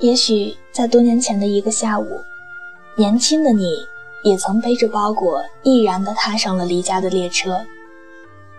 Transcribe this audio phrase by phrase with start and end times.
[0.00, 2.20] 也许在多年前的一个下午，
[2.96, 3.86] 年轻的你
[4.22, 7.64] 也曾背着包裹，毅然地踏上了离家的列车。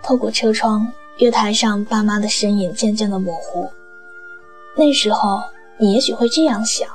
[0.02, 3.70] 透过车窗，月台上爸妈的身影渐渐的模糊。
[4.76, 5.42] 那时候，
[5.78, 6.88] 你也许会这样想：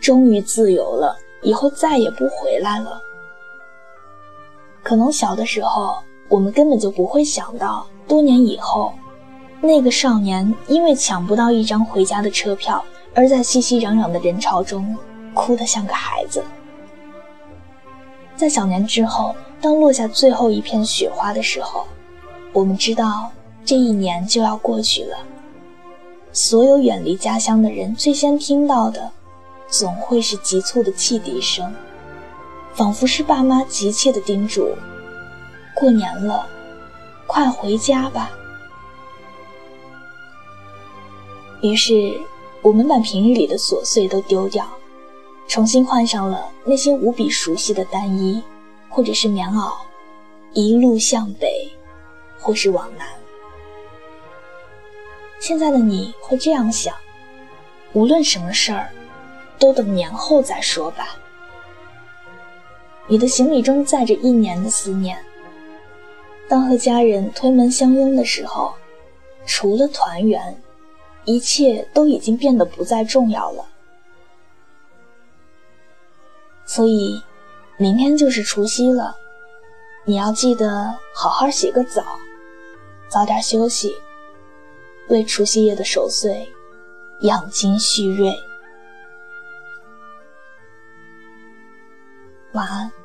[0.00, 3.00] 终于自由了，以后再也不回来了。
[4.82, 5.96] 可能小的时候，
[6.28, 8.92] 我们根本就不会想到，多年以后，
[9.60, 12.84] 那个少年因为抢不到一张回家的车票，
[13.14, 14.96] 而在熙熙攘攘的人潮中
[15.34, 16.42] 哭得像个孩子。
[18.36, 21.86] 在小年之后，当落下最后一片雪花的时候，
[22.52, 23.30] 我们知道
[23.64, 25.18] 这一年就要过去了。
[26.32, 29.10] 所有远离家乡的人最先听到的，
[29.68, 31.72] 总会是急促的汽笛声。
[32.74, 34.66] 仿佛是爸妈急切的叮嘱
[35.76, 36.46] ：“过年了，
[37.26, 38.30] 快回家吧。”
[41.60, 42.18] 于是，
[42.62, 44.64] 我们把平日里的琐碎都丢掉，
[45.48, 48.40] 重新换上了那些无比熟悉的单衣，
[48.88, 49.74] 或者是棉袄，
[50.52, 51.68] 一路向北，
[52.38, 53.06] 或是往南。
[55.40, 56.94] 现在的你会这样想：
[57.94, 58.92] 无论什么事儿，
[59.58, 61.16] 都等年后再说吧。
[63.08, 65.18] 你的行李中载着一年的思念。
[66.48, 68.72] 当和家人推门相拥的时候，
[69.44, 70.56] 除了团圆，
[71.24, 73.64] 一切都已经变得不再重要了。
[76.64, 77.22] 所以，
[77.76, 79.14] 明天就是除夕了，
[80.04, 82.02] 你要记得好好洗个澡，
[83.08, 83.94] 早点休息，
[85.08, 86.50] 为除夕夜的守岁
[87.20, 88.34] 养精蓄锐。
[92.52, 93.01] 晚安。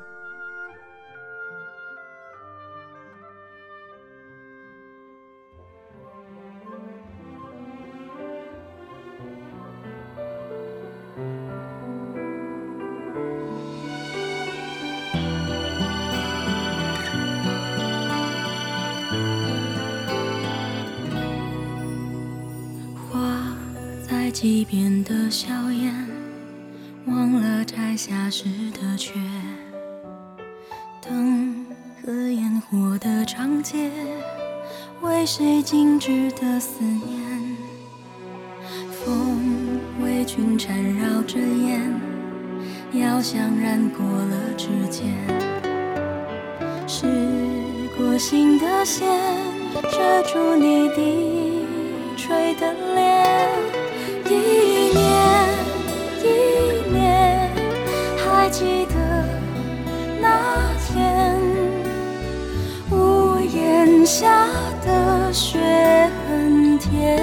[24.39, 25.91] 溪边的笑颜。
[27.07, 29.13] 忘了摘下时的缺，
[31.01, 31.65] 灯
[32.05, 33.89] 和烟火的长街，
[35.01, 37.57] 为谁静止的思念？
[38.91, 39.41] 风
[40.03, 41.91] 为君缠绕着烟，
[42.93, 45.07] 药香染过了指尖。
[46.85, 47.07] 试
[47.97, 49.03] 过心的线，
[49.81, 51.65] 遮住你低
[52.15, 53.16] 垂的脸。
[64.07, 64.47] 下
[64.85, 65.59] 的雪
[66.29, 67.17] 很甜。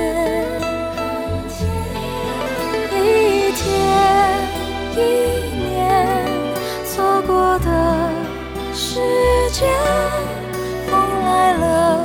[2.93, 3.65] 一天
[4.95, 4.99] 一
[5.65, 6.27] 年，
[6.85, 7.71] 错过的
[8.75, 9.01] 时
[9.51, 9.67] 间，
[10.87, 12.05] 风来了，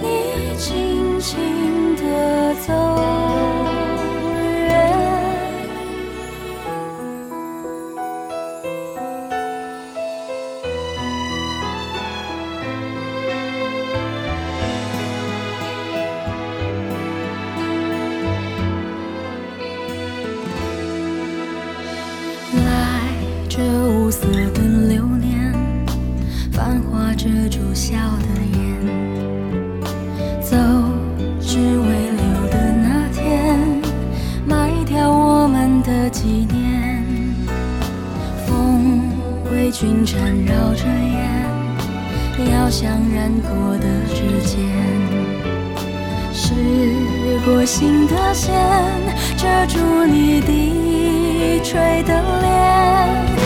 [0.00, 3.07] 你轻轻地走。
[24.08, 25.52] 这无色的流年，
[26.50, 28.26] 繁华遮住笑的
[28.56, 28.58] 眼。
[30.40, 30.56] 走，
[31.42, 31.84] 只为
[32.16, 33.58] 留的那天，
[34.46, 37.04] 埋掉我们的纪念。
[38.46, 39.10] 风
[39.52, 44.58] 为君缠绕着烟，药香染过的指尖。
[46.32, 46.54] 试
[47.44, 48.58] 过心的线，
[49.36, 53.37] 遮住你低垂的脸。